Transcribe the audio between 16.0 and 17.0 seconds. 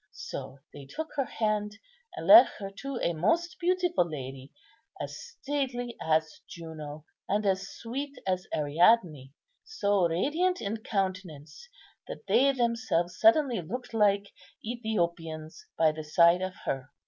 side of her.